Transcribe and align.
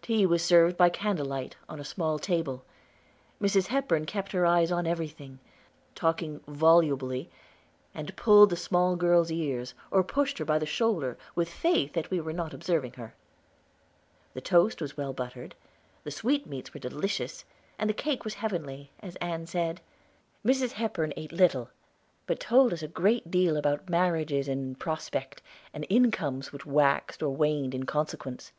Tea 0.00 0.24
was 0.24 0.42
served 0.42 0.78
by 0.78 0.88
candlelight, 0.88 1.56
on 1.68 1.78
a 1.78 1.84
small 1.84 2.18
table. 2.18 2.64
Mrs. 3.38 3.66
Hepburn 3.66 4.06
kept 4.06 4.32
her 4.32 4.46
eyes 4.46 4.72
on 4.72 4.86
everything, 4.86 5.40
talking 5.94 6.40
volubly, 6.48 7.28
and 7.94 8.16
pulled 8.16 8.48
the 8.48 8.56
small, 8.56 8.96
girl's 8.96 9.30
ears, 9.30 9.74
or 9.90 10.02
pushed 10.02 10.38
her 10.38 10.44
by 10.46 10.58
the 10.58 10.64
shoulder, 10.64 11.18
with 11.34 11.50
faith 11.52 11.92
that 11.92 12.10
we 12.10 12.18
were 12.18 12.32
not 12.32 12.54
observing 12.54 12.94
her. 12.94 13.14
The 14.32 14.40
toast 14.40 14.80
was 14.80 14.96
well 14.96 15.12
buttered, 15.12 15.54
the 16.02 16.10
sweetmeats 16.10 16.72
were 16.72 16.80
delicious, 16.80 17.44
and 17.78 17.90
the 17.90 17.92
cake 17.92 18.24
was 18.24 18.32
heavenly, 18.36 18.90
as 19.00 19.16
Ann 19.16 19.44
said. 19.46 19.82
Mrs. 20.46 20.72
Hepburn 20.80 21.12
ate 21.14 21.30
little, 21.30 21.68
but 22.26 22.40
told 22.40 22.72
us 22.72 22.80
a 22.82 22.88
great 22.88 23.30
deal 23.30 23.58
about 23.58 23.90
marriages 23.90 24.48
in 24.48 24.76
prospect 24.76 25.42
and 25.74 25.84
incomes 25.90 26.54
which 26.54 26.64
waxed 26.64 27.22
or 27.22 27.36
waned 27.36 27.74
in 27.74 27.84
consequence. 27.84 28.52